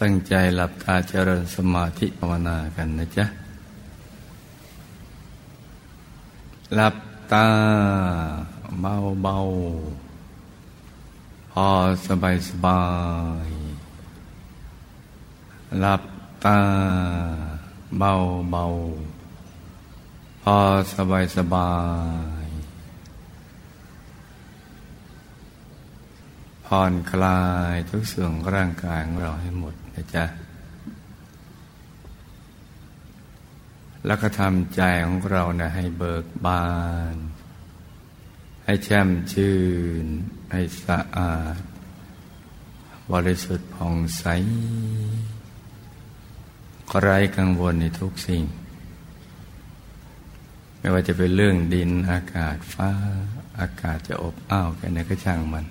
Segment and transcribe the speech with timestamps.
[0.00, 3.26] ตั้งใจหลับตาเจริญสมาธิภาวนากันนะจ๊ะ
[6.74, 6.96] หลับ
[7.32, 7.46] ตา
[8.80, 9.36] เบาเบา
[11.52, 11.68] พอ
[12.06, 12.84] สบายสบา
[13.46, 13.48] ย
[15.80, 16.02] หลับ
[16.44, 16.58] ตา
[17.98, 18.12] เบา
[18.50, 18.64] เบา
[20.42, 20.56] พอ
[20.94, 21.72] สบายสบา
[22.44, 22.46] ย
[26.66, 27.40] ผ่อนคลา
[27.72, 30.24] ยทุกส่วนร่างกายของเราให้หมด นะจ๊ะ
[34.06, 36.66] แล้วก็ทำใจของเรานะให้เบิกบา
[37.14, 37.16] น
[38.64, 39.56] ให้แช่มชื่
[40.04, 40.06] น
[40.52, 41.60] ให้สะอาด
[43.12, 44.24] บริสุทธิ์ผ่องใส
[47.00, 48.44] ไร้กังวลในทุกสิ่ง
[50.78, 52.90] ไม่ว่าจะเป็นเรื่องดินอากาศฟ้า
[53.60, 55.66] อากาศจะอบอ้าวแค่ไหนก็ช่างมัน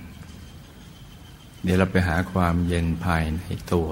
[1.64, 3.44] เดี๋ยวเราไปหาความเย็นภายใน
[3.74, 3.90] ตัว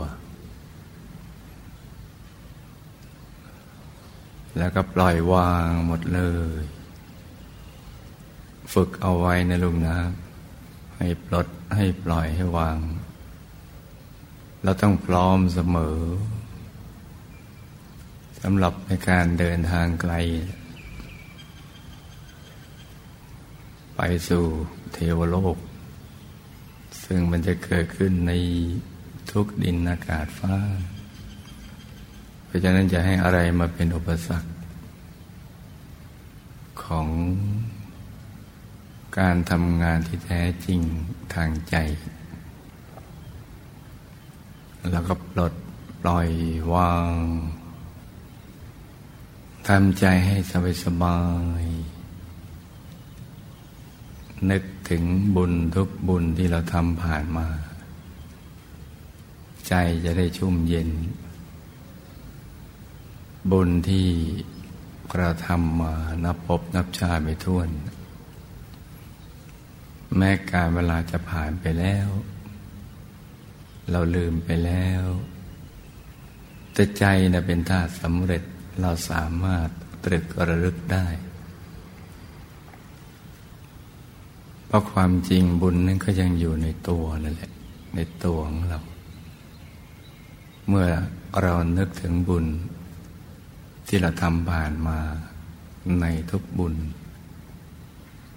[4.58, 6.22] แล้วก็ปล่อยวางหมดเล
[6.60, 6.62] ย
[8.74, 9.98] ฝึกเอาไว้ในลุงนะ
[10.98, 12.78] ให้ปลดให้ปล่อยให้วาง
[14.64, 16.00] เราต้องพร้อมเสมอ
[18.42, 20.14] สำหรับในการเดินทางไกล
[23.96, 24.46] ไปสู่
[24.94, 25.58] เทวโลก
[27.04, 28.34] ซึ่งมันจะเกิดขึ้นใน
[29.32, 30.56] ทุกดินอากาศฟ้า
[32.48, 34.50] เพราะฉะนั้นจะให้อะไรมาเป็นอุปสรรค
[36.84, 37.08] ของ
[39.20, 40.82] การทำงานที่แท้จริง
[41.34, 41.76] ทางใจ
[44.92, 45.54] แล้วก็ปลด
[46.02, 46.30] ปล่อย
[46.74, 47.14] วาง
[49.68, 51.20] ทำใจให้สบายสบา
[51.62, 51.64] ย
[54.50, 55.04] นึกถึง
[55.36, 57.48] บุญทุกบุญที่เราทำผ่านมา
[59.68, 59.74] ใจ
[60.06, 60.90] จะได้ชุ่มเย็น
[63.52, 64.08] บุญที่
[65.18, 65.94] เราทำมา
[66.24, 67.70] นับพบนับชาไม่ท้วน
[70.18, 72.08] แม้การเวลาจะผ่านไปแล้ว
[73.92, 75.04] เราลืมไปแล้ว
[76.74, 77.04] แต่ใจ
[77.34, 78.44] นะเป็นธาตุสำเร็จ
[78.82, 79.68] เราสามารถ
[80.04, 81.08] ตรึกระลึกได้
[84.68, 87.52] เพราะความจริงบุญนั้นก็ยังอยู่ในตัวนั่นแหละ
[87.96, 88.80] ในตัวของเรา
[90.68, 90.88] เมื่อ
[91.42, 92.46] เรานึกถึงบุญ
[93.88, 95.00] ที่เราทำผ่านมา
[96.02, 96.76] ในทุกบุญ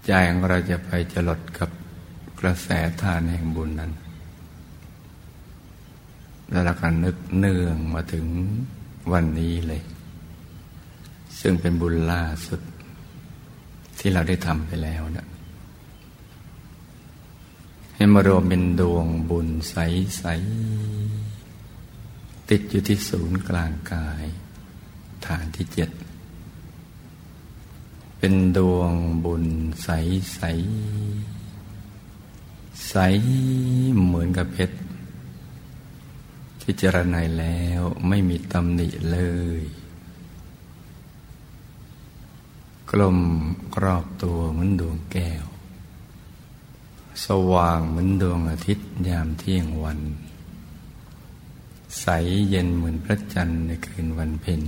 [0.07, 1.71] ใจของเราจะไปจลดกับ
[2.41, 2.69] กระแส
[3.03, 3.93] ทานแห่งบุญนั้น
[6.51, 8.27] แล้วเราก็นึกเนื่องมาถึง
[9.13, 9.83] วันนี้เลย
[11.41, 12.61] ซึ่งเป็นบุญล่าสุด
[13.99, 15.27] ที่เราได้ทำไปแล้วนะ
[17.95, 20.25] ให้มารวมเป็นดวงบุญใส
[21.57, 24.25] ๆ ติดอยู่ที่ศูนย์กลางกาย
[25.27, 25.91] ฐานที่เจ็ด
[28.19, 28.93] เป็นดวง
[29.25, 29.45] บุญ
[29.83, 32.95] ใสๆใส
[34.05, 34.77] เหมือนกับเพชร
[36.61, 39.19] ที่เจรไนแล้วไม่มีตำหนิเล
[39.61, 39.63] ย
[42.91, 43.19] กลม
[43.75, 45.45] กรอบตัวเหมือนดวงแก้ว
[47.25, 50.01] สว่างเหมือนดวงอาทิตย์ยามเที่ยงวัน
[52.01, 52.07] ใส
[52.49, 54.61] เย็นเหมือนพระจันทร์ในคืนวันเพ็ญ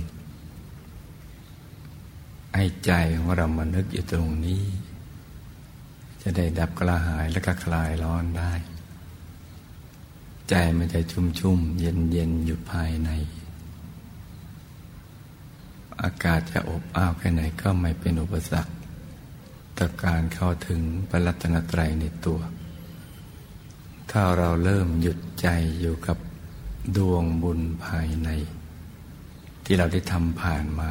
[2.55, 4.63] ให้ใจของเรามานึกอยู่ตรงนี้
[6.21, 8.53] จะได้ดับกระหายและก็คลายร้อนได้
[10.49, 13.09] ใจมันจะชุ่มชุ่มเย็นเย็นอยู่ภายใน
[16.01, 18.73] อากาศจะอบอ้าวแค่ไหนก็ไม่เป็นอุปสรรค
[19.77, 22.39] ต่อการเข้าถึงพระรัตนตรัยในตัว
[24.11, 25.47] ถ้าเราเริ่มหยุดใจ
[25.79, 26.17] อยู่กับ
[26.97, 28.29] ดวงบุญภายใน
[29.63, 30.89] ที่เราได้ทำผ่านมา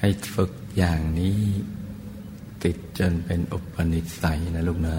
[0.00, 1.40] ให้ฝึกอย่างนี้
[2.64, 4.98] ติดจนเป็นอุปนิสัยนะลูกนะ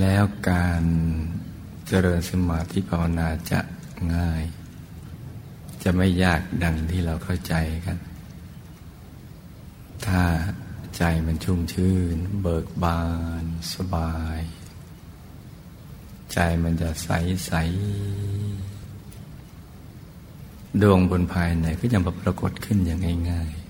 [0.00, 0.82] แล้วการ
[1.86, 3.60] เจริญสมาธิภาวนาจะ
[4.14, 4.44] ง่าย
[5.82, 7.54] จะไม่ยากดังที่เราเข้าใจ
[7.86, 7.98] กัน
[10.06, 10.22] ถ้า
[10.96, 13.02] ใจมันชุ่มชื่น เบิกบา
[13.42, 13.44] น
[13.74, 14.40] สบาย
[16.32, 17.08] ใจมันจะใส
[17.46, 17.52] ใส
[20.82, 23.62] ดวงบนภายในก็จะมาปรากฏขึ้นอย่างง่าย ๆ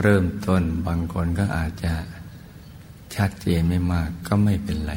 [0.00, 1.92] เริ่มต้นบางคนก็อาจจะ
[3.14, 4.94] ชัดเจนไม่มากก็ไม่เป็นไร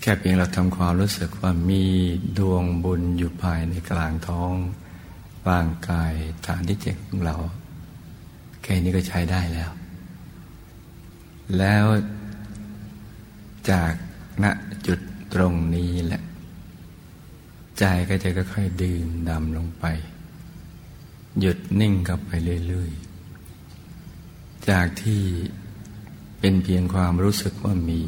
[0.00, 1.82] แค่เพียงเราทำความรู้สึกว่ามี
[2.38, 4.52] ดวงบุญอยู่ภายในกลางท้อง
[5.50, 6.12] ร่างกาย
[6.46, 7.36] ฐานที่เจ็ดของเรา
[8.62, 9.70] แค่นี้ก็ใช้ได้แล้ว
[11.58, 11.84] แล้ว
[13.70, 13.92] จาก
[14.42, 14.44] ณ
[14.86, 14.98] จุด
[15.34, 16.22] ตรงนี้แหละ
[17.78, 19.84] ใจก็จะค่อยๆดื่มดำลงไป
[21.40, 22.30] หยุดนิ่งกับไป
[22.68, 25.22] เรื่อยๆ จากที่
[26.38, 28.00] เป็นเพียงความรู้สึกว่ามี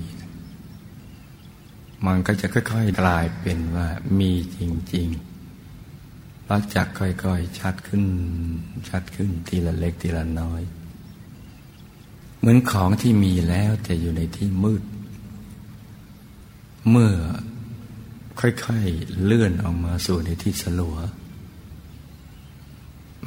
[2.06, 4.58] มันก็จะค่อยๆกลายเป็นว่ามีจ
[4.94, 8.04] ริงๆรักจักค่อยๆ ชัดขึ้น
[8.88, 10.62] ชัดขึ้นทีละเล็กทีละน้อย
[12.38, 14.82] เหมือนของที่มีแล้วแต่อยู่ในที่มืด
[16.90, 17.12] เมื่อ
[18.40, 20.96] ค่อยๆเลื่อนออกมาสู่ในที่สลัว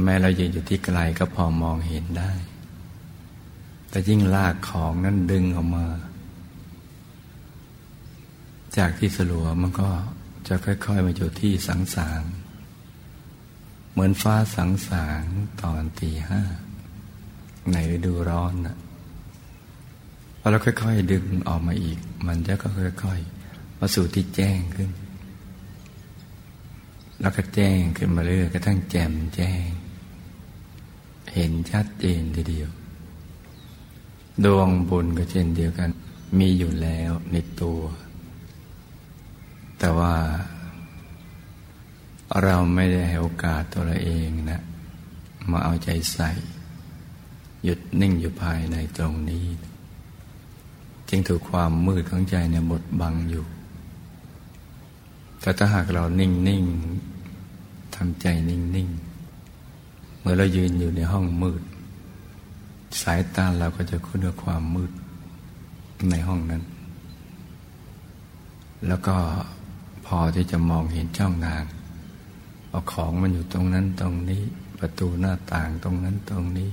[0.03, 2.31] แม้เรายืนอยู่ที่ไกลก็พอมองเห็นได้
[3.89, 5.85] แต่ยิ่งลากของนั้นดึงออกมา
[8.77, 9.89] จากที่สลัวมันก็
[10.47, 12.23] จะค่อยๆมาอยู่ที่สังสาร
[13.91, 15.23] เหมือนฟ้าสังสาร
[15.61, 16.41] ตอนตีห้า
[17.71, 18.77] ในฤดูร้อนนะ
[20.39, 22.67] พอเราค่อย ๆ ดึงออกมาอีก มันจะก็
[23.03, 23.19] ค่อย
[23.49, 24.89] ๆ มาสู่ที่แจ้งขึ้น
[27.21, 29.67] แล้วก็แจ้งขึ้นมาเรื่อยกระทั่งแจ่มแจ้ง
[31.33, 32.69] เห็นชัดเจนทีเดียว
[34.45, 35.89] ดวงบุญก็เช่นเดียวกัน
[36.37, 37.81] มีอยู่แล้วในตัว
[39.79, 40.15] แต่ว่า
[42.43, 44.61] เราไม่ได้ให้โอกาสตัวเราเองนะ
[45.51, 46.29] มาเอาใจใส่
[47.63, 49.45] หยุดนิ่งอยู่ภายในตรงนี้
[51.09, 53.45] จึงถูกความมืดของใจเนี่ยบดบังอยู่
[55.41, 56.63] แต่ถ้าหากเรานิ่งนิ่ง
[58.01, 58.89] ทำใจนิ่งนิ่ง
[60.19, 61.63] เมื่อเรายืนอยู่ในห้องมืด
[63.01, 64.91] สายตาเราก็จะคุ้นกับความมืด
[66.09, 66.63] ในห้องนั้น
[68.87, 69.15] แล้วก็
[70.05, 71.63] พอที่จะมองเห็นช่องทาง
[72.69, 74.43] เอาของมันอยู่ตรงนั้นตรงนี้
[74.79, 76.69] ประตูหน้าต่างตรงนั้นตรงนี้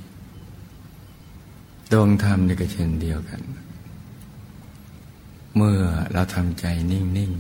[1.93, 3.43] ดวงธรรมนี่ก็เช่นเดียวกัน
[5.57, 5.79] เมื่อ
[6.13, 7.33] เราทำใจนิ่ง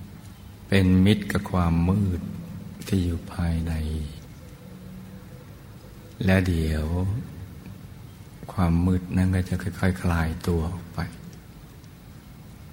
[0.00, 2.22] ๆ เป็นมิตรกับความมืด
[2.88, 3.72] ที่อยู่ภายใน
[6.24, 6.84] และเดี๋ยว
[8.52, 10.98] ความมืดนั้นก็จะค่อยๆคคลายตัวออกไป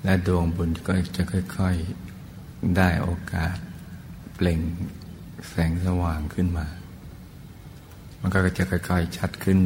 [0.03, 3.55] และดวงบุญก็จะค่อยๆได้โอกาส
[4.35, 4.59] เปล่ง
[5.49, 6.67] แสงสว่างขึ้นมา
[8.19, 9.61] มันก็จะค่อยๆชัดขึ้น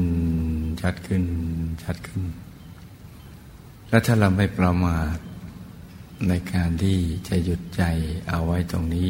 [0.82, 1.24] ชัดขึ้น
[1.84, 2.24] ชัดขึ้น
[3.90, 5.18] และถ้าเราไม่ประมาท
[6.28, 6.98] ในการที่
[7.28, 7.84] จะหยุดใจ
[8.30, 9.10] เอาไว้ตรงนี้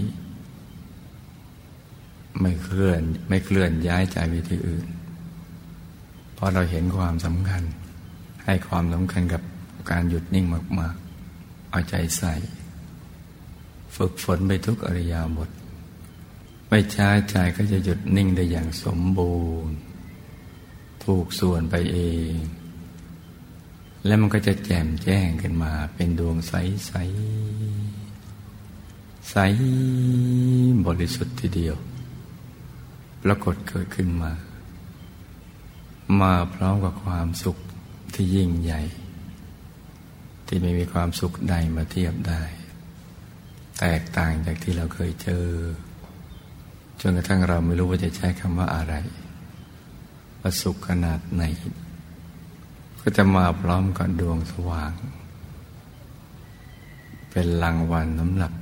[2.42, 4.86] ไม่เคลื่อน ไม่เคลื่อนย้ายใจไปที่อื่น
[6.34, 7.64] เพราะเราเห็นความสำคัญ
[8.46, 9.42] ให้ความสำคัญกับ
[9.92, 10.46] การหยุดนิ่ง
[10.80, 12.34] มากๆ เอาใจใส่
[13.96, 15.50] ฝึกฝนไปทุกอริยาบท
[16.70, 19.76] ไม่ช้าใจก็จะหยุดนิ่งได้อย่างสมบูรณ์
[21.04, 22.00] ถูกส่วนไปเอ
[22.32, 22.34] ง
[24.06, 26.54] และมันก็จะแจ่มแจ้งขึ้นมา เป็นดวงใส
[26.88, 26.94] ใส
[29.30, 29.36] ใส
[30.86, 31.76] บริสุทธิ์ทีเดียว
[33.30, 34.32] รากฏเกิดขึ้นมา
[36.22, 37.58] มาพร้อมกับความสุข
[38.14, 38.82] ที่ยิ่งใหญ่
[40.48, 42.42] ที่ไม่มีความสุขใดมาเทียบได้
[43.80, 45.46] แตกต่างจากที่เราเคยเจอ
[47.02, 48.94] จนกระทั่งเราไม่รู้ว่าจะใช้คำว่าอะไร
[50.40, 51.44] ว่าสุขขนาดไหน
[53.02, 54.94] ก็จะมาพร้อมกับดวงสว่าง
[57.32, 58.54] เป็นรางวัลน้ำหลับ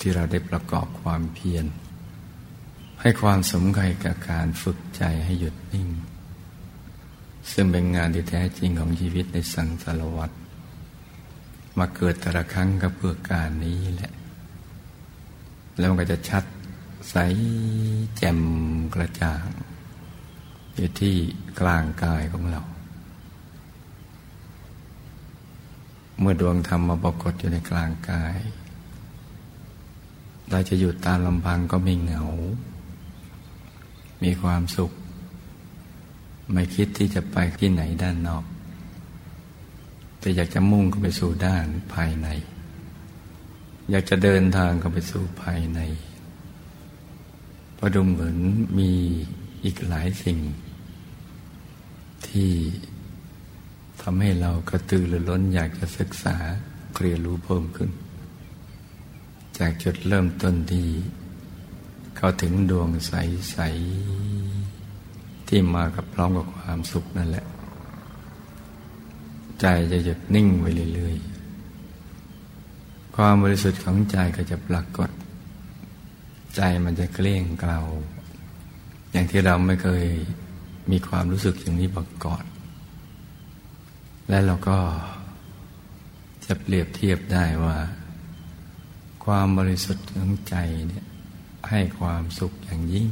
[0.00, 1.64] ที่เราได้ประกอบความเพียร
[3.00, 5.88] ให้ความสำคัญกับการฝึกใจให้หยุดนิ่ง
[7.52, 10.30] ซึ่งเป็นงานที่แท้จริงของชีวิตในสังสารวัฏ
[11.78, 14.12] มาเกิดแต่ละครั้งก็เพื่อการนี้แหละ
[15.78, 16.44] แล้วมันก็จะชัด
[17.10, 17.16] ใส
[18.16, 18.40] แจ่ม
[18.94, 19.46] กระจ่าง
[20.74, 21.14] อยู่ที่
[21.60, 22.62] กลางกายของเรา
[26.20, 28.36] เมื่อดวงธรรมมาปรากฏอยู่ในกลางกาย
[30.50, 32.24] เราจะหยุดตามลำพังก็ไม่เหงา
[34.22, 34.90] มีความสุข
[36.52, 38.44] ไม่คิดที่จะไปที่ไหนด้านนอก
[40.18, 42.28] แต่อยากจะมุ่งเข้าไปสู่ด้านภายใน
[43.90, 45.80] อยากจะเดินทางเข้าไปสู่ภายใน
[47.74, 48.36] เพราะดูเหมือน
[48.78, 48.92] มี
[49.64, 50.38] อีกหลายสิ่ง
[52.26, 52.50] ที่
[54.02, 56.36] ทำให้เรากระตือรือร้นอยากจะศึกษา
[57.00, 57.90] เรียนรู้เพิ่มขึ้น
[59.58, 60.86] จากจุดเริ่มต้นที่
[62.22, 63.58] เข้าถึงดวงใส
[64.52, 67.46] ๆ ที่มากับพร้อมกับความสุขนั่นแหละ
[69.60, 71.16] ใจจะหยุดนิ่งไว้เรื่อย
[72.36, 75.10] ๆ ความบริสุทธิ์ของใจก็จะปรากฏ
[76.56, 77.80] ใจมันจะเกลี้ยงเกลา
[79.12, 80.04] อย่างที่เราไม่เคย
[80.90, 82.44] มีความรู้สึกอย่างนี้มาก่อน
[84.28, 84.78] และเราก็
[86.46, 87.76] จะเปรียบเทียบได้ว่า
[89.24, 90.56] ความบริสุทธิ์ของใจ
[90.88, 91.04] เนี่ย
[91.68, 93.08] ให้ความสุขอย่างยิ่ง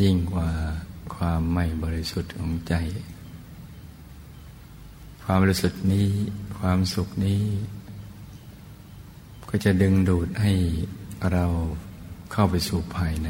[0.00, 0.50] ยิ่งกว่า
[1.14, 2.74] ความไม่บริสุทธิ์ของใจ
[5.22, 6.08] ความบริสุทธิ์นี้
[6.58, 7.42] ความสุขนี้
[9.48, 10.52] ก็จะดึงดูดให้
[11.32, 11.44] เรา
[12.32, 13.28] เข้าไปสู่ภายใน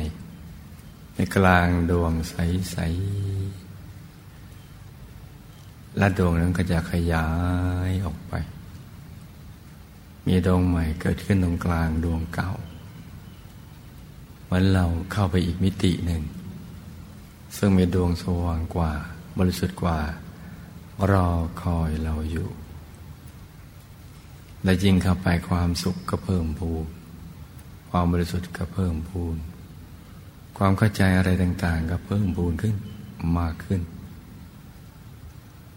[1.15, 3.65] ในกลางดวงใส ๆ
[5.99, 7.29] และดวงนั้นก็จะขยา
[7.89, 8.35] ยออกไป
[10.27, 12.51] มีดวงใหม่เกิดขึ้นตรงกลางดวงเก่า
[14.57, 16.23] มือนเราเข้าไปอีกมิติหนึ่ง
[17.57, 18.93] ซึ่งมีดวงสว่างกว่า
[19.39, 19.99] บริสุทธิ์กว่า
[21.11, 21.29] รอ
[21.63, 22.49] คอยเราอยู่
[24.65, 26.87] และยิ่งเข้าไปความสุขก็เพิ่มพูน
[27.91, 29.37] ความบริสุทธิ์ก็เพิ่มพูน
[30.59, 32.77] ความเข้าใจอะไรต่าง ๆ ก็เพิ่มพูนขึ้น
[33.39, 33.81] มากขึ้น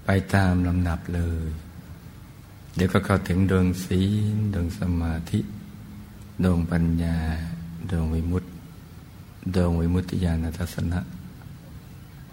[0.06, 1.48] ไปตามลำดับเลย
[2.76, 4.02] เดี๋ยวก็เข้าถึงดวงศี
[4.34, 5.40] ลดวงสมาธิ
[6.44, 7.18] ดวงปัญญา
[7.92, 8.57] ดวงวิมุตติ
[9.56, 11.00] ดวงวิมุตติญาณทัศนะ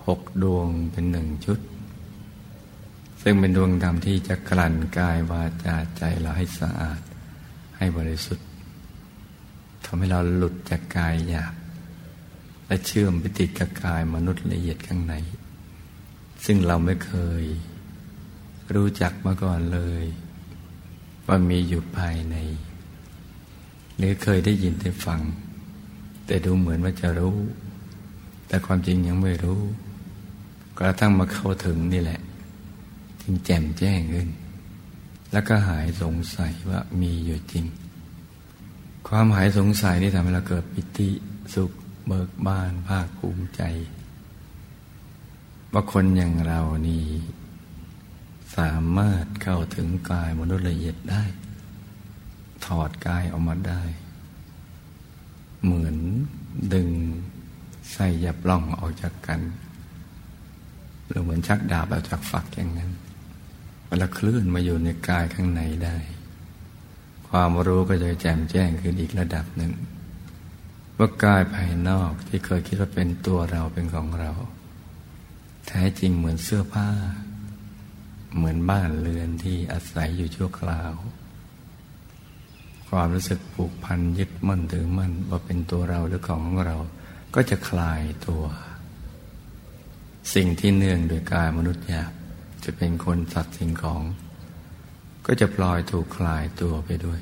[0.06, 1.58] หกดวงเป็นหนึ่งชุด
[3.22, 7.00] ซึ่งเป็นดวงธรรมที่จะกลั่นกายวาจาใจเราให้สะอาด
[7.76, 8.46] ให้บริสุทธิ์
[9.84, 11.54] ทำให้เราหลุดจากกายหยาบ
[12.66, 15.14] และเชื่อมไปติดกับกายมนุษย์ละเอียดข้างใน
[16.44, 17.44] ซึ่งเราไม่เคย
[18.74, 20.04] รู้จักมาก่อนเลย
[21.26, 22.36] ว่ามีอยู่ภายใน
[23.96, 25.20] หรือเคยได้ยินได้ฟัง
[26.26, 27.38] แต่ดูเหมือนว่าจะรู้
[28.46, 29.60] แต่ความจริงยังไม่รู้
[30.78, 32.20] กระทั่งมาเข้าถึงนี่แหละ
[33.22, 34.28] จึงแจ่มแจ้งขึ้น
[35.32, 37.66] แล้วก็หายสงสัยว่ามีอยู่จริง
[39.08, 41.10] ความหายสงสัยนี่ทำให้เราเกิดปิติ
[41.54, 41.70] สุข
[42.06, 43.62] เบิกบานภาคภูมิใจ
[45.72, 47.04] ว่าคนอย่างเรานี่
[48.56, 51.22] สามารถเข้าถึงกายมนุษย์ละเอียดได้
[52.66, 53.82] ถอดกายออกมาได้
[55.64, 55.96] เหมือน
[56.74, 56.88] ดึง
[57.92, 59.40] ใส่ยับล่องออกจากกัน
[61.08, 62.90] หรือเหมือนชักดาบออกจากฝักอย่างนั้น
[63.86, 65.96] เวลาคลื่นมาอยู่ในกายข้างในได้
[67.28, 69.72] ความรู้ก็จะแจ่มแจ้งขึ้นอีกระดับหนึ่ง
[70.98, 74.32] ว่ากายภายนอกที่เคยคิดว่าเป็นตัวเราเป็นของเรา
[75.66, 76.88] แท้จริงเหมือนเสื้อผ้า
[78.36, 80.92] เหมือนบ้านเรือนที่อาศัยอยู่ชั่วคราว
[82.96, 86.78] ความรู้สึกผูกพันยึดมั่นถือมั่นว่าเป็นตัวเราหรือของของเรา
[87.34, 88.44] ก็จะคลายตัว
[90.34, 92.12] สิ่งที่เนื่องโดยกายมนุษย์หยาบ
[92.64, 94.02] จะเป็นคนสัตว์สิ่งของ
[95.26, 97.20] ก็จะปล่อยถูกคลายตัวไปด้วย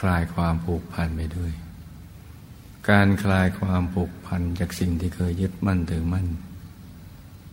[0.00, 1.52] คลายความผูกพันไปด้วย
[2.90, 6.26] การคลายความผูกพันจากสิ่งที่เคยยึดมั่นถือมั่น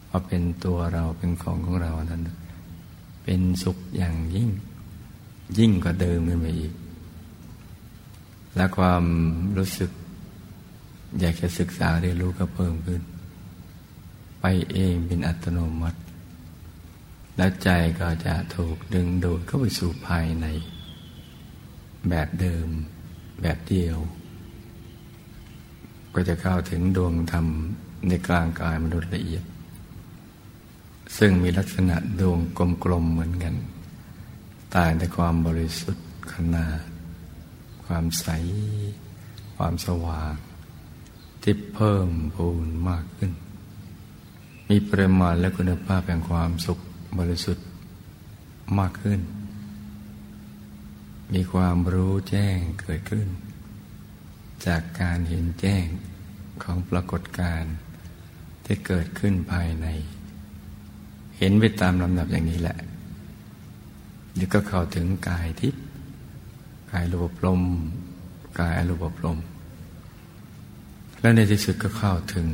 [0.09, 2.21] ว่าเป็นตัวเราเป็นของของเรานั้น
[3.23, 4.51] เป็นสุขอย่างยิ่ง
[5.57, 6.73] ยิ่งกว่าเดิมขึ้นไปอีก
[8.55, 9.03] และความ
[9.57, 9.91] รู้สึก
[11.19, 13.01] อยากจะศึกษาเรียนรู้ก็เพิ่มขึ้น
[14.41, 15.99] ไปเองเป็นอัตโนมัติ
[17.37, 20.45] แล้วใจก็จะถูกดึงดูดเข้าไปสู่ภายใน
[22.09, 22.67] แบบเดิม
[23.41, 23.97] แบบเดียว
[26.13, 27.45] ก็จะเข้าถึงดวงธรรม
[28.07, 29.43] ในกลางกายมนุษย์ละเอียด
[31.17, 32.39] ซึ่งมีลักษณะดวง
[32.83, 33.55] กลมๆเหมือนกัน
[34.75, 36.81] ตายแต่ความบริสุทธิ์ขนาด
[37.85, 38.27] ความใส
[39.55, 40.33] ความสว่าง
[41.41, 43.31] ที่เพิ่มพูนมากขึ้น
[44.69, 46.79] มีปริมาณและคุณภาพแห่งความสุข
[47.19, 47.65] บริสุทธิ์
[48.79, 49.21] มากขึ้น
[51.33, 53.27] มีความรู้แจ้งเกิดขึ้น
[54.65, 55.85] จากการเห็นแจ้ง
[56.63, 57.75] ของปรากฏการณ์
[58.65, 59.87] ที่เกิดขึ้นภายใน
[61.37, 62.77] เห็นไปตามลำดับอย่างนี้แหละ
[64.35, 65.81] เดี๋ยวก็เข้าถึงกายทิพย์
[66.91, 67.61] กายรูปลม
[68.59, 69.37] กายอรูปลม
[71.21, 72.47] และในที่สุดก็เข้าถึง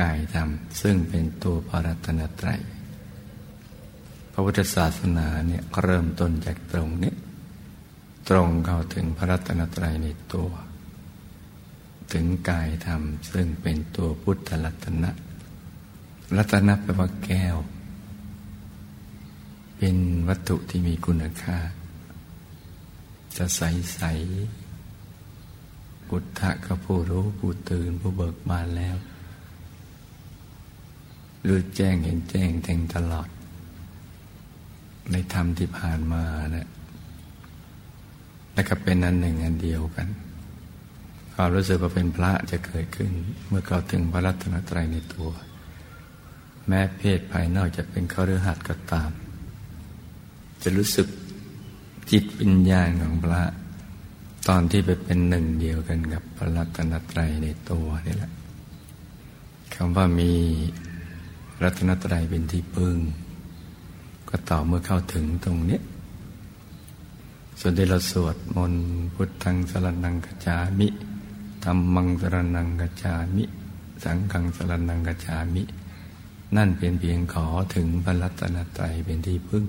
[0.00, 0.48] กายธรรม
[0.82, 2.60] ซึ่งเป็นตัวพระรัตนตรัย
[4.32, 7.14] พระพุทธศาสนาเนี่ยเริ่มต้นจากตรงนี้
[8.28, 10.50] ตรงเข้าถึงพระรัตนตรัยในตัว
[12.12, 15.10] ถึงกายธรรม ซึ่งเป็นตัวพุทธรัตนะ
[16.36, 17.56] รัตนะแปลว่าแก้ว
[19.78, 19.96] เป็น
[20.28, 21.58] วัตถุที่มีคุณค่า
[23.36, 23.62] จะใส
[23.94, 24.00] ใส
[26.10, 28.96] กุฏะก็ผู้รู้ผู้ตื่นผู้เบิกบานแล้ว
[31.48, 33.28] รือแจ้งเห็นแจ้งแทงตลอด
[35.12, 36.24] ในธรรมที่ผ่านมา
[36.56, 36.68] นะ
[38.54, 40.08] และก็เป็นอันหนึ่งอันเดียวกัน
[41.34, 43.10] ความรู้สึกว่าเป็นพระจะเกิดขึ้น
[43.48, 45.30] เมื่อเขาถึงพระรัตนตรัยในตัว
[46.66, 49.10] แม้เพศภายนอกจะเป็นเขาฤหัสก็ตาม
[50.62, 51.06] จะรู้สึก
[52.10, 53.42] จิตวิญญาณของพระ
[54.48, 58.32] ตอนที่ไปเป็นหนึ่งเดียวกันกับพระรัตนตรัยในตัวนี่แหละ
[59.74, 60.32] คำว่ามี
[61.62, 62.96] รัตนตรัยเป็นที่พึ่ง
[64.28, 65.80] ก็ต่อเมื่อเข้าถึงตรงนี้
[67.60, 70.88] ส่วนที่เราสวดมนต์พุทธังสรนังกัจจามิ
[71.64, 73.44] ธรรมังสรนังกัจจามิ
[74.04, 75.62] สังฆังสรนังกัจจามิ
[76.56, 79.64] นั่นเป็นเพียงขอถึงพระรัตนตรัยเป็นที่พึ่ง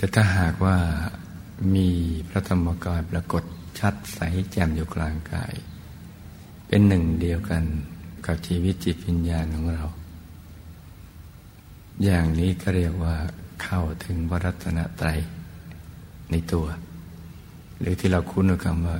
[0.00, 0.78] แต่ถ้าหากว่า
[1.74, 1.88] มี
[2.28, 3.44] พระธรรมกายปรากฏ
[3.78, 5.54] ชัดใสแจ่มอยู่กลางกาย
[6.68, 7.64] เป็นหนึ่งเดียวกัน
[8.26, 9.84] กับชีวิตจิตวิญญาณของเรา
[12.04, 13.16] อย่างนี้ก็เรียกว่า
[13.62, 15.20] เข้าถึงวรัตนตรัย
[16.30, 16.66] ในตัว
[17.78, 18.98] หรือที่เราคุ้นคำว่า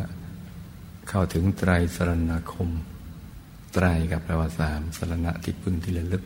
[1.09, 2.71] เข้าถึงไตรสรณคม
[3.75, 6.25] ไตรกับแปลว่าสามสรณะที่พึ่งที่ระลึก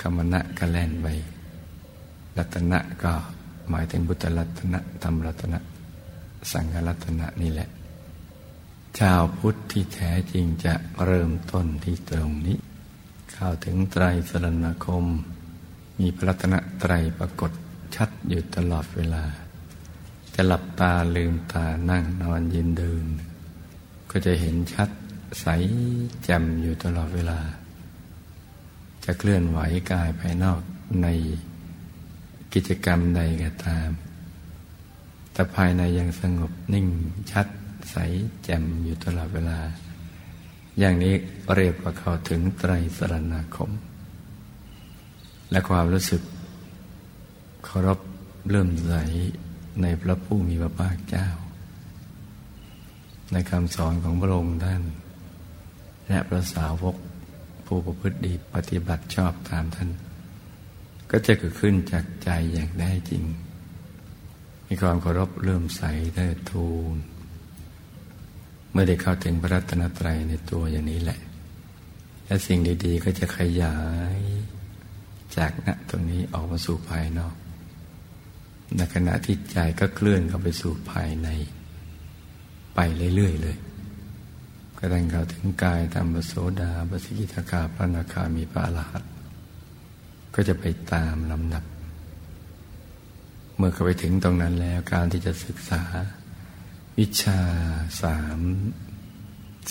[0.00, 1.06] คำนะก็แล่นไป
[2.36, 3.14] รัตนะก็
[3.70, 5.58] หมายถึงบุตรรัตนะธรรมรัตนะ
[6.52, 7.68] สังฆรัตนะนี่แหละ
[8.98, 12.58] ชาวพุทธที่แท้จริงจะเริ่มต้นที่ตรงนี้
[13.32, 15.04] เข้าถึงไตรสรณคม
[15.98, 17.52] มีพระรัตนตรปรากฏ
[17.96, 19.24] ชัดอยู่ตลอดเวลา
[20.34, 23.04] จะหลับตาลืมตานั่งนอนยืนเดิน
[24.10, 24.88] ก็จะเห็นชัด
[25.40, 25.46] ใส
[26.24, 27.40] แจ่มอยู่ตลอดเวลา
[29.04, 29.58] จะเคลื่อนไหว
[29.90, 30.60] กายภายนอก
[31.02, 31.06] ใน
[32.54, 33.90] กิจกรรมใดก็ตาม
[35.32, 36.88] แต่ภายในยังสงบนิ่ง
[37.30, 37.46] ชัด
[37.90, 37.96] ใส
[38.42, 39.58] แจ่มอยู่ตลอดเวลา
[40.78, 41.14] อย่างนี้
[41.56, 43.70] เรียกว่าเข้าถึงไตรสรณาคม
[45.50, 46.22] และความรู้สึก
[47.64, 47.98] เคารพ
[48.50, 48.94] เริ่มใส
[49.82, 51.28] ในพระผู้มีพระภาคเจ้า
[53.32, 54.82] ในคำสอนของพระองค์ท่าน
[56.08, 56.96] และพระสาวก
[57.66, 59.90] ผู้ประพฤติดีปฏิบัติชอบตามท่าน
[61.16, 63.22] ก็จะเกิดขึ้นจากใจอย่างแท้จริง
[64.68, 65.82] มีความเคารพเริ่มใส
[66.14, 66.96] เทิดทูน
[68.70, 71.20] เมื่อได้เข้าถึงพระรัตนตรัยในตัวอย่างนี้แหละ
[72.26, 73.78] และสิ่งดีๆก็จะขยา
[74.16, 74.18] ย
[75.36, 77.34] จากณตรงนี้ออกมาสู่ภายนอก
[78.76, 81.28] ในขณะที่ใจก็เคลื่อนเข้าไปสู่ภายใน
[82.74, 82.80] ไป
[83.14, 83.56] เรื่อยๆเลย
[84.78, 89.13] ก็ตั้งเข้าถึงกายธรรมโสดาบสิกิทาคาพระนาคามีพระอรหันต
[90.34, 91.64] ก็จะไปตามลำดับ
[93.56, 95.82] เมื่อเข้าไปถึงตรงนั้นแล้วการที่จะศึกษา
[96.98, 97.40] วิชา
[98.02, 98.40] สาม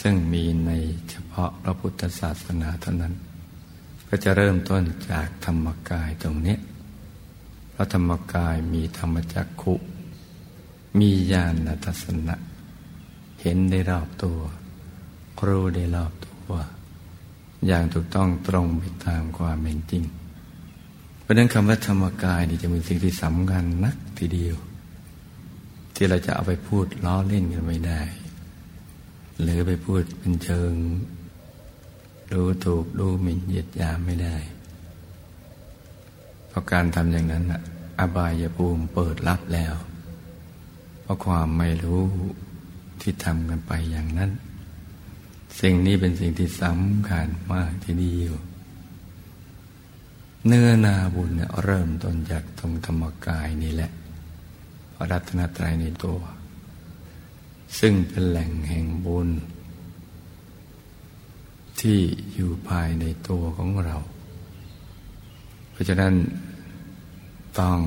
[0.02, 0.72] ซึ่งมีใน
[1.10, 3.14] เฉพาะพระพุทธศาสนาเท่านั้น
[4.08, 6.58] ก็จะเริ่มต้นจากธรรมกายตรงนี้
[7.74, 9.74] พระธรรมกายมีธรรมจักขุ
[11.00, 12.36] มีญาณทัศนะ
[13.42, 14.40] เห็นได้รอบตัว
[15.48, 16.52] รู้ได้รอบตัว
[17.66, 20.04] อย่างถูกต้องตรงไปตามความเป็นจริง
[21.24, 24.56] เพราะนั้นคำว่าธรรมกายนี่จะเป็นสิ่งที่สำคัญนักทีเดียว
[25.96, 28.02] ที่เราจะเอาไปพูดล้อเล่นกันไม่ได้
[29.42, 30.74] หรือไปพูดเป็นเชิง
[32.32, 34.38] ดูถูกดูหมิ่นเหยียดยามไม่ได้
[36.48, 37.44] เพราะการทำอย่างนั้น
[38.00, 39.76] อบายภูมิเปิดรับแล้ว
[41.02, 42.04] เพราะความไม่รู้
[43.02, 44.32] ที่ทำกันไปอย่างนั้น
[45.62, 48.34] สิ่งนี้เป็นสิ่งที่สำคัญมากทีเดียว
[50.48, 53.92] เนื้อนาบุญเนี่ยเริ่มต้นจากตรงธรรมกายนี่แหละ
[55.10, 56.20] รัตนตรัยในตัว
[57.80, 59.30] ซึ่งเป็นแหล่งแห่งบุญ
[61.80, 62.00] ที่
[62.34, 63.96] อยู่ภายในตัวของเรา
[65.72, 66.14] เพราะฉะนั้น
[67.60, 67.80] ต้อง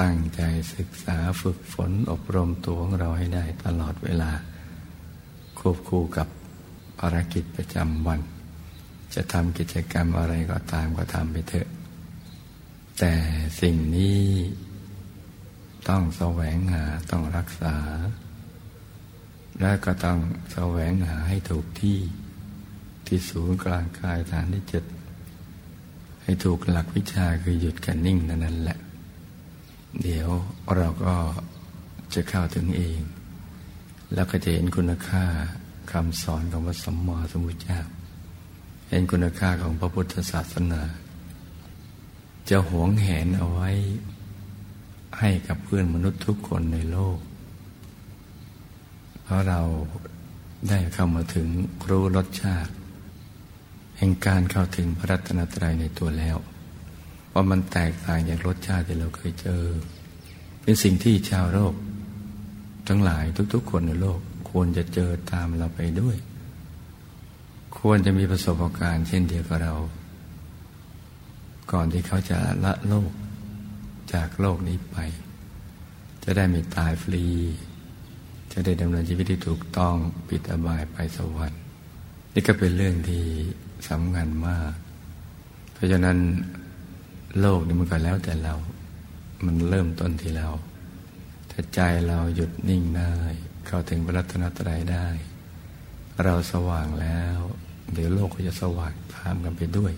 [0.00, 0.40] ตั้งใจ
[0.74, 4.30] ศึกษาฝึกฝนอบรมตัวของเราให้ได้ตลอดเวลา
[5.58, 6.28] ควบคู่กับ
[6.98, 8.20] ภารกิจประจำวัน
[9.14, 11.68] จะทำกิจกรรมอะไรก็ตามก็ทำไปเถอะ
[12.98, 13.12] แต่
[13.60, 14.22] สิ่งนี้
[15.88, 17.76] ต้องแสวงหาต้องรักษา
[19.60, 20.18] และก็ต้อง
[20.52, 21.98] แสวงหาให้ถูกที่
[23.06, 24.84] ที่ศูนย์กลางกายฐานที่เจ็ด
[26.22, 28.78] ให้ถูกหลักวิชาคือหยุดกันนิ่งนั่นแหละ
[30.02, 30.28] เดี๋ยว
[30.76, 31.14] เราก็
[32.14, 33.00] จะเข้าถึงเอง
[34.14, 35.24] แล้วก็จะเห็นคุณค่า
[35.92, 37.80] คำสอนของพระสัมมาสัมพุทธเจ้า
[38.88, 40.82] เห็นคุณค่าของพระพุทธศาสนา
[42.50, 43.70] จะหวงแหนเอาไว้
[45.18, 47.18] ให้กับเพื่อนมนุษย์ทุกคนในโลก
[49.22, 49.60] เพราะเรา
[50.68, 51.48] ได้เข้ามาถึง
[51.88, 52.72] รู้รสชาติ
[53.98, 56.36] แห่งการเข้าถึงพระรัตนตรัยในตัวแล้ว
[57.32, 59.62] ว่ามันแตกต่างจากรสชาติที่เราเคยเจอ
[60.62, 61.74] เป็นสิ่งที่ชาวโลก
[62.88, 63.24] ทั้งหลาย
[63.54, 64.20] ทุกๆ คนในโลก
[64.50, 66.16] ควรจะเจอตามเราไปด้วย
[67.76, 69.74] ควรจะมีประสบการณ์เช่นเดียวกับเรา
[71.72, 73.12] ก่อนที่เขาจะละโลก
[74.14, 74.96] จากโลกนี้ไป
[76.24, 77.24] จะได้ไม่ตายฟรี
[78.52, 79.94] จะได้ดำเนินชีวิตที่ถูกต้อง
[80.28, 81.60] ปิดอบายไปสวรรค์
[82.32, 83.24] นี่ก็เป็นเรื่องที่
[83.88, 84.72] สำคัญมาก
[85.72, 86.18] เพราะฉะนั้น
[87.40, 88.54] โลกนี้มันก็แล้วแต่เรา
[89.44, 90.48] มันเริ่มต้นที่เรา
[91.50, 93.12] ถ้าใจเราหยุดนิ่งได้
[93.66, 95.06] เข้าถึงพระรัตนตรัยได้
[96.24, 97.38] เราสว่างแล้ว
[97.92, 99.92] เดี๋ยวโลกก็จะสว่างตามกันไปด้วย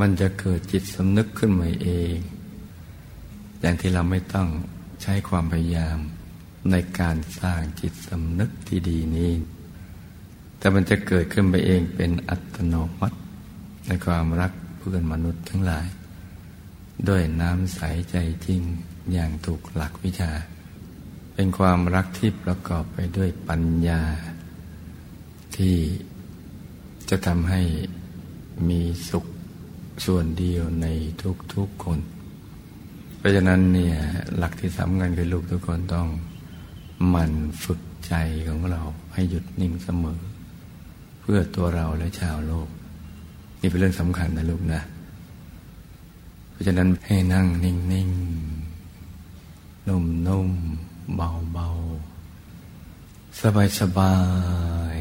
[0.00, 2.16] มันจะเกิดจิตสำนึกขึ้นมาเอง
[3.60, 4.48] อย่างที่เราไม่ต้อง
[5.02, 5.98] ใช้ความพยายาม
[6.70, 9.32] ในการสร้างจิตสำนึกที่ดีนี้
[10.58, 13.18] แต่มันจะเกิดขึ้นไปเองเป็นอัตโนมัติ
[13.86, 15.86] ในความรักเพื่อนมนุษย์ทั้งหลาย
[17.08, 18.60] ด้วยน้ำใสใจจริง
[19.12, 20.32] อย่างถูกหลักวิชา
[21.34, 24.02] เป็นความรักที่ประกอบไปด้วยปัญญา
[25.56, 25.76] ที่
[27.10, 27.62] จะทำให้
[28.68, 29.24] มีสุข
[30.04, 30.86] ส่วนเดียวใน
[31.54, 31.98] ทุกๆคน
[33.18, 33.96] เพราะฉะนั้นเนี่ย
[34.36, 36.06] หลักที่สำคัญคือลูกทุกคนต้อง
[37.08, 37.32] หมั่น
[37.64, 38.14] ฝึกใจ
[38.48, 38.80] ของเรา
[39.14, 40.20] ให้หยุดนิ่งเสมอ
[41.20, 42.68] เพื่อตัวเราและชาวโลก
[43.60, 44.80] นี่เป็นเรื่องสำคัญนะลูกนะ
[46.50, 48.10] เพราะฉะนั้นให้นั่งนิ่งนิ่ง
[49.88, 50.50] นุ่มนุ่ม
[51.16, 51.68] เบาเบา
[53.40, 54.14] สบายสบา
[54.94, 54.96] ย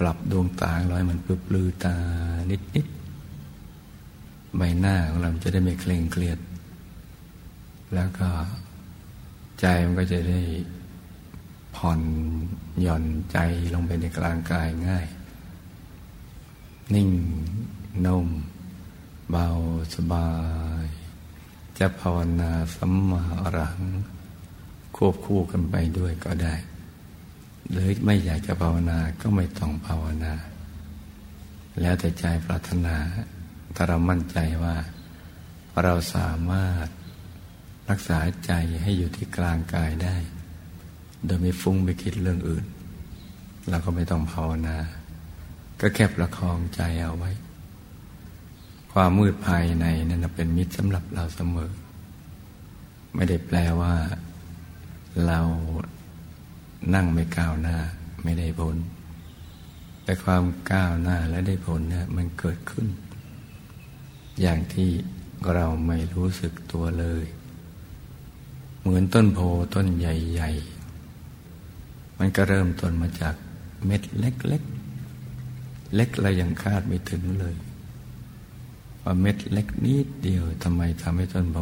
[0.00, 1.94] ปรับดวงตาลอยมันปลือปลือตา
[2.50, 2.86] นิดนิด
[4.56, 6.38] ใบหน้าของเราจะได้ไม่เคร่งเครียด
[7.94, 8.28] แล้วก็
[9.60, 10.40] ใจมันก็จะได้
[11.76, 12.00] ผ่อน
[12.80, 13.38] หย่อนใจ
[13.74, 15.06] ลงไปในกลางกายง่าย
[16.94, 17.10] นิ่ง
[18.06, 18.28] นุ่ม
[19.30, 19.46] เบา
[19.94, 20.28] สบา
[20.84, 20.86] ย
[21.78, 23.80] จะภาวนาสัมมาอรัง
[24.96, 26.54] ควบคู่กันไปด้วยก็ได้
[27.70, 30.34] หรือไม่อยากจะภาวนาก็ไม่ต้องภาวนา
[31.80, 32.96] แล้วแต่ใจปรารถนา
[33.74, 34.76] ถ้าเรามั่นใจว่า
[35.82, 36.86] เราสามารถ
[37.90, 38.52] รักษาใจ
[38.82, 40.16] ให้อยู่ที่กลางกายได้
[41.26, 42.64] โดยไม่ฟุ้งไปคิดเรื่องอื่น
[43.68, 44.76] เราก็ไม่ต้องภาวนา
[45.80, 47.30] ก็แค่ประคองใจเอาไว้
[48.92, 51.72] ความมืดภายในนั้นเป็นมิตรสำหรับเราเสมอ
[53.14, 53.94] ไม่ได้แปลว่า
[55.26, 55.40] เรา
[56.94, 57.76] นั่งไม่ก้าวหน้า
[58.22, 58.76] ไม่ได้ผล
[60.04, 62.86] แต่ความก้าวหน้าและได้ผลเนี่ยมันเกิดขึ้น
[64.40, 64.90] อย่างที่
[65.54, 67.24] เราไม่รู้สึกตัวเลย
[68.80, 69.38] เหมือนต้นโพ
[69.74, 70.50] ต้นใหญ่
[71.34, 73.34] ๆ มันก็เริ่มต้นมาจาก
[73.86, 77.54] เม็ดเล็กๆเล็กเรายังคาดไม่ถึงเลย
[79.02, 81.58] ว่าเม็ดเล็กนิดเดียวทำไมทำให้ต้นโพ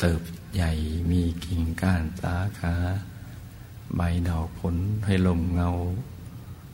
[0.00, 0.20] เติบ
[0.54, 0.70] ใหญ่
[1.10, 2.74] มีกิ่งก้านสาขา
[3.96, 4.74] ใบดอกผล
[5.06, 5.70] ให้ลมเงา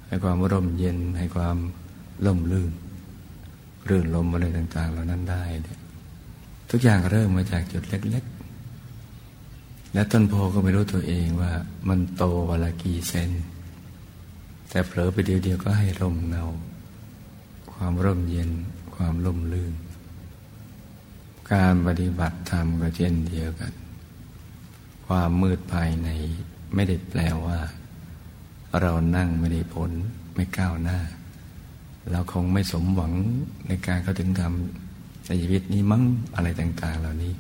[0.07, 1.57] ให้ความร่มเย็น ให้ความ
[2.27, 2.73] ล่มลื่น
[3.89, 5.81] รื่นลมอะไรต่างๆ เหล่านั้นได้เนี่ย
[6.71, 8.25] ทุกอย่างเริ่มมาจากจุดเล็ก
[9.09, 11.53] ๆ และต้นโพก็ไม่รู้ตัวเองว่า
[11.89, 13.31] มันโตวันละกี่เซน
[14.71, 16.45] แต่เผลอไปเดียวๆก็ให้ลมเงา
[17.73, 18.51] ความร่มเย็น
[18.95, 19.75] ความล่มลื่น
[21.53, 23.73] การปฏิบัติธรรมก็เช่นเดียวกัน
[25.07, 26.09] ความมืดภายใน
[26.75, 27.59] ไม่ได้แปลว่า
[28.81, 29.91] เรานั่งไม่ได้ผล
[30.35, 30.99] ไม่ก้าวหน้า
[32.11, 33.13] เราคงไม่สมหวัง
[33.69, 34.53] ในการเข้าถึงธรรม
[35.27, 36.03] ในชีวิตนี้มั้ง
[36.35, 37.35] อะไรต่าง ๆ เหล่านี้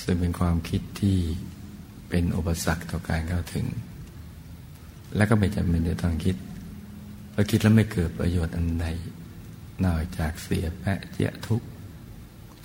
[0.00, 1.16] ซึ่งเป็นความคิดที่
[2.08, 3.66] เป็นอุปสรรคต่อการเข้าถึง
[5.16, 6.36] และก็ไม่จำเป็นจะต้องคิด
[7.30, 8.86] เพราะคิดแล้วไม่เกิดประโยชน์อันใด
[9.84, 11.62] นอกจากเสียแปะเจียทุก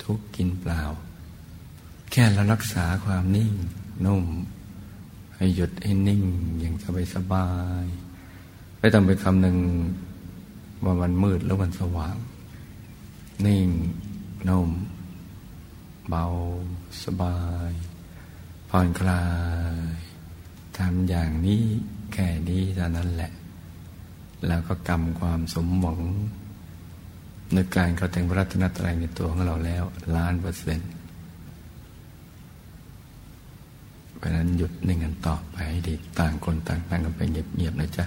[0.02, 0.82] ทุกกินเปล่า
[2.10, 3.52] แค่เรารักษาความนิ่ง
[4.06, 4.24] นุ่ม
[5.42, 6.22] ให้หยุดให้นิ่ง
[6.60, 7.48] อย่างสบายสบา
[7.82, 7.84] ย
[8.78, 9.56] ไม่ต้องไปคำหนึ่ง
[10.84, 12.16] ว่ามันมืดแล้วมันสว่าง
[13.46, 13.68] นิ่ง
[14.48, 14.70] นุ่ม
[16.08, 16.24] เบา
[17.04, 17.38] สบา
[17.70, 17.72] ย
[18.70, 19.24] ผ่อนคลา
[19.80, 19.94] ย
[20.78, 21.64] ทำอย่างนี้
[22.12, 23.32] แค่นี้เท่านั้นแหละ
[24.46, 26.00] แล้วก็กำความสมหวัง
[27.52, 30.92] ในการเข้าถึงพระรัตนตรัยในตัวของเราแล้วล้านเปอร์เซ็นต์
[34.22, 38.04] เพราะนั้นหยุดนิ่งกันต่อไปให้ดีต่างคนต่างนั่งกันไปเงียบๆนะจ๊ะ